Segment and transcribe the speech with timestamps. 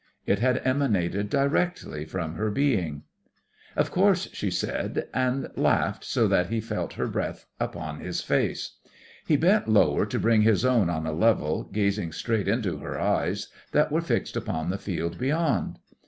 [0.25, 3.03] It had emanated directly from her being.
[3.75, 8.77] "Of course," she said, and laughed so that he felt her breath upon his face.
[9.27, 13.49] He bent lower to bring his own on a level, gazing straight into her eyes
[13.73, 15.77] that were fixed upon the field beyond.